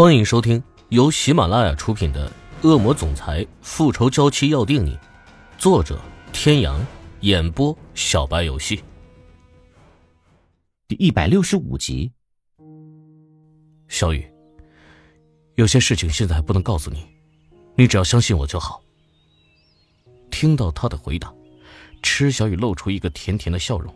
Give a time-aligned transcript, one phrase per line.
[0.00, 2.26] 欢迎收听由喜马拉雅出品的
[2.66, 4.96] 《恶魔总裁复仇娇妻要定你》，
[5.58, 6.00] 作者：
[6.32, 6.80] 天阳，
[7.20, 8.82] 演播：小白游戏。
[10.88, 12.10] 第一百六十五集。
[13.88, 14.26] 小雨，
[15.56, 17.04] 有些事情现在还不能告诉你，
[17.76, 18.82] 你只要相信我就好。
[20.30, 21.30] 听到他的回答，
[22.02, 23.94] 池小雨露出一个甜甜的笑容，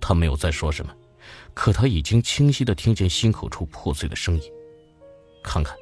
[0.00, 0.92] 她没有再说什么，
[1.54, 4.50] 可他已经清晰的听见心口处破碎的声音。
[5.44, 5.76] 看看，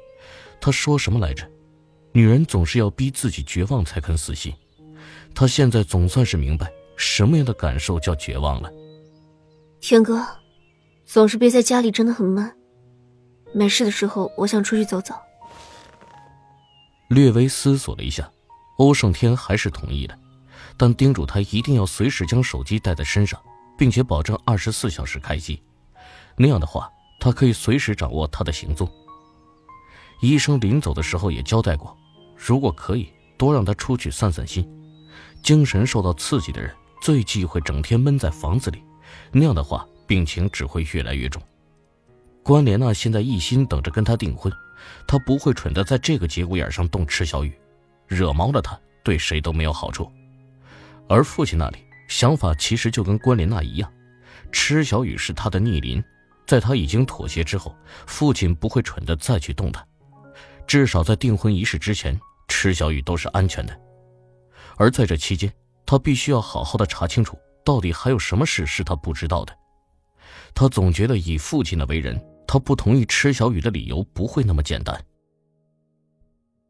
[0.61, 1.49] 他说什么来着？
[2.11, 4.53] 女人总是要逼自己绝望才肯死心。
[5.33, 8.71] 他现在总算是明白什么样的感受叫绝望了。
[9.81, 10.23] 天哥，
[11.05, 12.55] 总是憋在家里真的很闷。
[13.51, 15.15] 没事的时候，我想出去走走。
[17.09, 18.31] 略微思索了一下，
[18.77, 20.15] 欧胜天还是同意了，
[20.77, 23.41] 但叮嘱他一定要随时将手机带在身上，
[23.77, 25.61] 并且保证二十四小时开机。
[26.37, 28.87] 那样的话，他可以随时掌握他的行踪。
[30.23, 31.93] 医生临走的时候也交代过，
[32.37, 34.65] 如果可以，多让他出去散散心。
[35.43, 38.81] 精神受到刺激的人最忌讳整天闷在房子里，
[39.33, 41.43] 那样的话病情只会越来越重。
[42.41, 44.49] 关莲娜现在一心等着跟他订婚，
[45.05, 47.53] 他不会蠢的在这个节骨眼上动池小雨，
[48.07, 50.09] 惹毛了他对谁都没有好处。
[51.09, 53.91] 而父亲那里想法其实就跟关莲娜一样，
[54.53, 56.01] 池小雨是他的逆鳞，
[56.47, 57.75] 在他已经妥协之后，
[58.07, 59.85] 父亲不会蠢的再去动他。
[60.67, 63.79] 至少在订婚仪式之前，池小雨都是安全的。
[64.75, 65.53] 而在这期间，
[65.85, 69.55] 他必须要好好的查清楚，到底还有什么事是他不知道的。
[70.55, 75.05] 他总觉得以父亲的为人，他不同意池小雨的理由不会那么简单。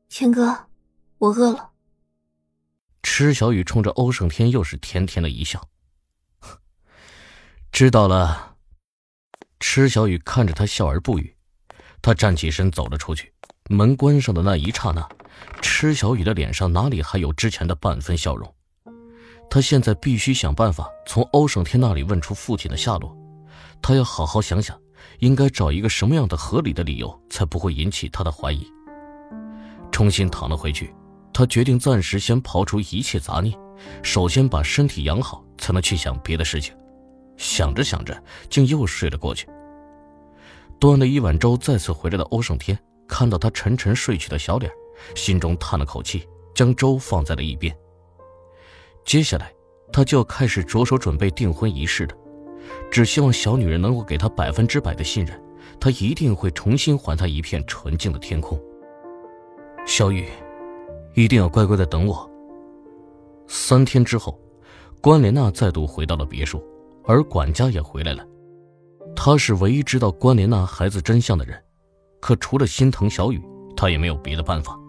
[0.09, 0.67] 天哥，
[1.17, 1.71] 我饿了。
[3.03, 5.65] 池小雨冲着欧胜天又是甜甜的一笑，
[7.71, 8.55] 知道了。
[9.59, 11.35] 池小雨看着他笑而不语，
[12.01, 13.33] 他站起身走了出去。
[13.69, 15.07] 门关上的那一刹那，
[15.61, 18.53] 池小雨的脸上哪里还有之前的半分笑容？
[19.49, 23.15] 他现在必须想办法从欧胜天那里问出父亲的下落。
[23.81, 24.77] 他要好好想想，
[25.19, 28.67] 应该找一个什么样的合理的理由，才不会引起他的怀疑。
[29.91, 30.93] 重新躺了回去，
[31.33, 33.57] 他决定暂时先刨除一切杂念，
[34.01, 36.75] 首先把身体养好，才能去想别的事情。
[37.37, 39.47] 想着想着，竟又睡了过去。
[40.79, 42.77] 端了一碗粥再次回来的欧胜天。
[43.07, 44.71] 看到他沉沉睡去的小脸，
[45.15, 47.75] 心中叹了口气，将粥放在了一边。
[49.05, 49.53] 接下来，
[49.91, 52.15] 他就要开始着手准备订婚仪式了。
[52.89, 55.39] 只希望小女人能够给他百分之百的信任，
[55.79, 58.59] 他一定会重新还她一片纯净的天空。
[59.85, 60.27] 小雨，
[61.13, 62.29] 一定要乖乖的等我。
[63.47, 64.39] 三天之后，
[65.01, 66.63] 关莲娜再度回到了别墅，
[67.03, 68.25] 而管家也回来了。
[69.15, 71.61] 他是唯一知道关莲娜孩子真相的人。
[72.23, 73.43] 可除了心疼小雨，
[73.75, 74.79] 他也没有别的办法，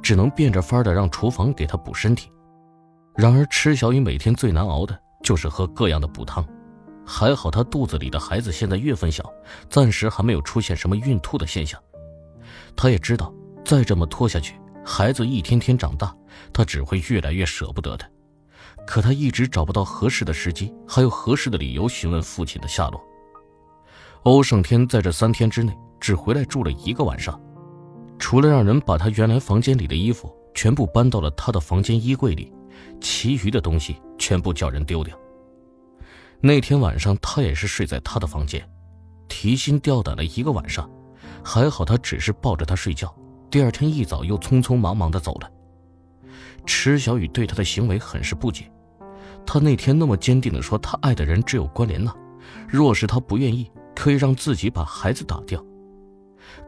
[0.00, 2.30] 只能变着法的让厨房给他补身体。
[3.16, 6.46] 然而，吃小雨每天最难熬的就是喝各样的补汤。
[7.04, 9.28] 还好他肚子里的孩子现在月份小，
[9.68, 11.76] 暂时还没有出现什么孕吐的现象。
[12.76, 14.54] 他也知道，再这么拖下去，
[14.84, 16.14] 孩子一天天长大，
[16.52, 18.08] 他只会越来越舍不得的。
[18.86, 23.04] 可他一直找不到合适的时机，还有合适的理由询问父亲的下落。
[24.22, 25.76] 欧胜天在这三天之内。
[26.00, 27.40] 只回来住了一个晚上，
[28.18, 32.52] 除了让人把他原来房间里的衣服全部搬到了他的房间衣柜里，
[33.00, 35.18] 其余的东西全部叫人丢掉。
[36.40, 38.66] 那天晚上他也是睡在他的房间，
[39.28, 40.88] 提心吊胆了一个晚上，
[41.42, 43.14] 还好他只是抱着他睡觉。
[43.50, 45.50] 第二天一早又匆匆忙忙的走了。
[46.66, 48.70] 池小雨对他的行为很是不解，
[49.46, 52.14] 他那天那么坚定的说他爱的人只有关莲娜，
[52.68, 55.64] 若是他不愿意，可以让自己把孩子打掉。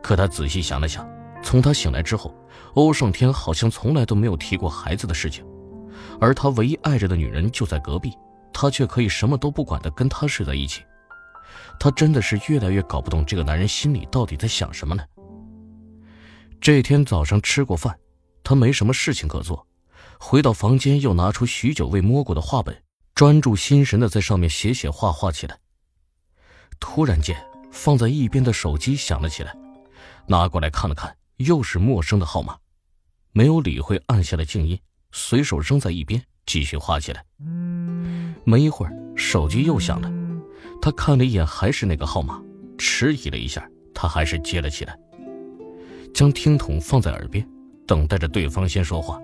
[0.03, 1.09] 可他仔细想了想，
[1.43, 2.35] 从他醒来之后，
[2.75, 5.45] 欧胜天好像从来都没有提过孩子的事情，
[6.21, 8.13] 而他唯一爱着的女人就在隔壁，
[8.53, 10.83] 他却可以什么都不管的跟他睡在一起。
[11.81, 15.03] 他真的是越来越搞不懂这个男人心里到底在想什么呢？
[16.61, 17.97] 这天早上吃过饭，
[18.43, 19.67] 他没什么事情可做，
[20.19, 22.83] 回到房间又拿出许久未摸过的画本，
[23.15, 25.57] 专注心神的在上面写写画画起来。
[26.81, 27.37] 突然间，
[27.71, 29.57] 放在一边的手机响了起来。
[30.29, 32.59] 拿过来看了看，又是陌生的号码，
[33.33, 34.79] 没有理会，按下了静音，
[35.11, 37.25] 随手扔在一边，继续画起来。
[38.45, 40.13] 没一会儿，手机又响了，
[40.83, 42.43] 他看了一眼，还是那个号码，
[42.77, 44.99] 迟疑了一下，他还是接了起来，
[46.13, 47.47] 将听筒放在耳边，
[47.87, 49.19] 等待着对方先说话。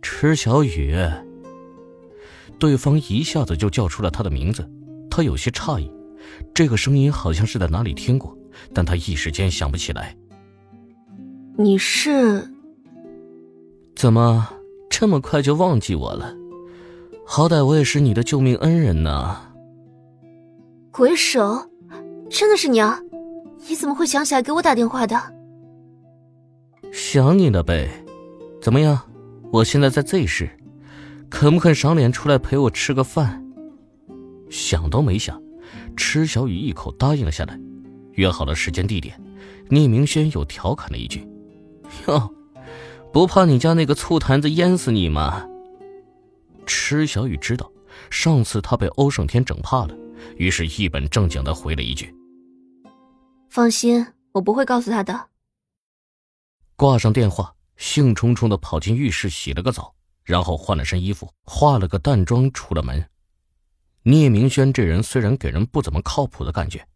[0.00, 0.96] 池小雨，
[2.58, 4.66] 对方一下子就叫出了他的名字，
[5.10, 5.92] 他有些诧异，
[6.54, 8.34] 这个声音好像是在哪里听过。
[8.72, 10.16] 但他一时间想不起来。
[11.56, 12.46] 你是？
[13.94, 14.48] 怎么
[14.90, 16.34] 这么快就忘记我了？
[17.26, 19.40] 好歹我也是你的救命恩人呢。
[20.92, 21.70] 鬼手，
[22.30, 23.00] 真的是你啊？
[23.68, 25.20] 你怎么会想起来给我打电话的？
[26.92, 27.88] 想你了呗。
[28.60, 29.00] 怎么样？
[29.52, 30.50] 我现在在 Z 市，
[31.30, 33.42] 肯不肯赏脸出来陪我吃个饭？
[34.50, 35.40] 想都没想，
[35.96, 37.58] 池小雨一口答应了下来。
[38.16, 39.18] 约好了时间地点，
[39.70, 41.26] 聂明轩又调侃了一句
[42.08, 42.34] ：“哟，
[43.12, 45.48] 不怕你家那个醋坛子淹死你吗？”
[46.66, 47.70] 池小雨知道
[48.10, 49.94] 上次他被欧胜天整怕了，
[50.36, 52.12] 于是一本正经的回了一句
[53.48, 55.28] ：“放心，我不会告诉他的。”
[56.74, 63.08] 挂上电话，兴冲冲的跑进浴室洗了个澡，然后换了身衣服，化了个淡妆出了门。
[64.02, 66.86] 聂明轩这人虽然给人不怎么靠谱的感觉。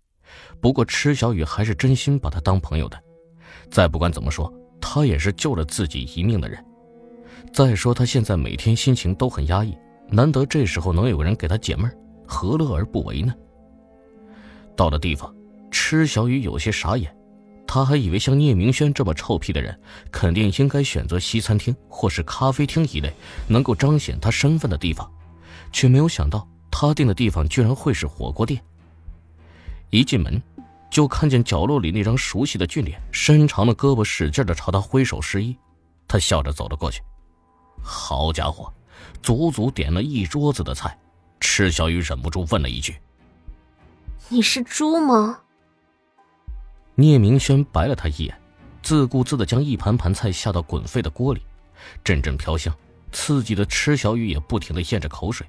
[0.61, 3.03] 不过，池小雨还是真心把他当朋友的。
[3.71, 6.65] 再不管怎么说，他也是救了自己一命的人。
[7.53, 9.77] 再说，他现在每天心情都很压抑，
[10.09, 11.91] 难得这时候能有人给他解闷
[12.27, 13.33] 何乐而不为呢？
[14.77, 15.35] 到了地方，
[15.71, 17.15] 池小雨有些傻眼，
[17.67, 19.79] 他还以为像聂明轩这么臭屁的人，
[20.11, 23.13] 肯定应该选择西餐厅或是咖啡厅一类
[23.49, 25.11] 能够彰显他身份的地方，
[25.73, 28.61] 却没有想到他订的地方居然会是火锅店。
[29.91, 30.41] 一进门，
[30.91, 35.57] 就看见角落里那张熟悉的俊脸，伸长了胳膊，使劲的朝他挥手示意。
[36.07, 37.03] 他笑着走了过去。
[37.83, 38.73] 好家伙，
[39.23, 40.97] 足足点了一桌子的菜。
[41.41, 42.97] 池小雨忍不住问了一句
[44.29, 45.41] ：“你是猪吗？”
[46.95, 48.41] 聂明轩白了他一眼，
[48.83, 51.41] 自顾自的将一盘盘菜下到滚沸的锅里，
[52.05, 52.75] 阵阵飘香，
[53.11, 55.47] 刺激的池小雨也不停的咽着口水。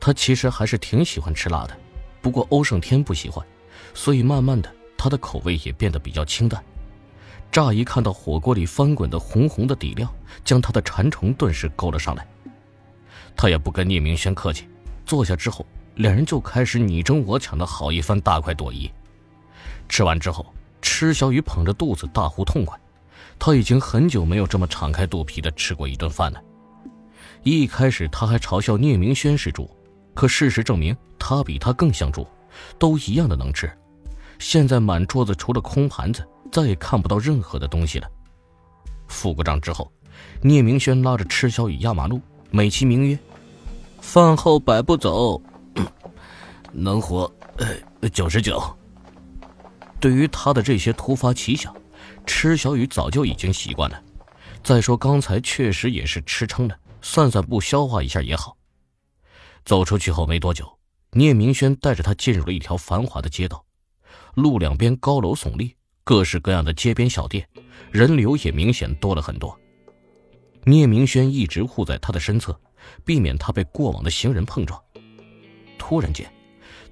[0.00, 1.76] 他其实还是挺喜欢吃辣的。
[2.20, 3.44] 不过欧胜天不喜欢，
[3.94, 6.62] 所以慢慢的他的口味也变得比较清淡。
[7.50, 10.12] 乍一看到火锅里翻滚的红红的底料，
[10.44, 12.26] 将他的馋虫顿时勾了上来。
[13.36, 14.68] 他也不跟聂明轩客气，
[15.06, 18.90] 坐下之后，两人就开始你争我抢的好一番大快朵颐。
[19.88, 22.78] 吃完之后，池小雨捧着肚子大呼痛快，
[23.38, 26.42] 他已经很久没有这么敞开肚皮的吃过一顿饭了。
[27.44, 29.70] 一开始他还嘲笑聂明轩是猪。
[30.18, 32.26] 可事实证明，他比他更像猪，
[32.76, 33.70] 都一样的能吃。
[34.40, 38.10] 现在满桌子除了空盘子，再也看不到任何的东西了。
[39.06, 39.88] 付过账之后，
[40.42, 42.20] 聂明轩拉着池小雨压马路，
[42.50, 43.16] 美其名曰
[44.02, 45.40] “饭后百步走，
[46.72, 47.32] 能活
[48.12, 48.60] 九十九”。
[50.00, 51.72] 对于他的这些突发奇想，
[52.26, 54.02] 池小雨早就已经习惯了。
[54.64, 58.57] 再说刚才确实也是吃撑了，散散步消化一下也好。
[59.68, 60.66] 走出去后没多久，
[61.10, 63.62] 聂明轩带着他进入了一条繁华的街道，
[64.34, 67.46] 路两边高楼耸立，各式各样的街边小店，
[67.90, 69.54] 人流也明显多了很多。
[70.64, 72.58] 聂明轩一直护在他的身侧，
[73.04, 74.82] 避免他被过往的行人碰撞。
[75.76, 76.26] 突然间，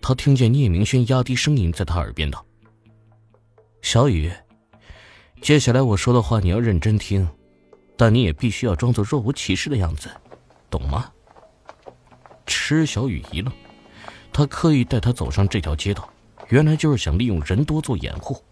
[0.03, 2.45] 他听见聂明轩压低声音在他耳边道
[3.81, 4.31] ：“小雨，
[5.41, 7.27] 接下来我说的话你要认真听，
[7.97, 10.11] 但你也必须要装作若无其事的样子，
[10.69, 11.11] 懂吗？”
[12.47, 13.53] 池小雨一愣，
[14.33, 16.09] 他刻意带他走上这条街道，
[16.49, 18.43] 原来就是想利用人多做掩护。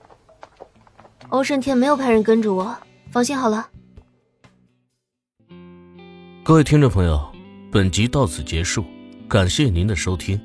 [1.29, 2.77] 欧胜天没有派人跟着我，
[3.11, 3.69] 放心好了。
[6.43, 7.33] 各位听众朋友，
[7.73, 8.85] 本集到此结束，
[9.29, 10.39] 感谢您的收听。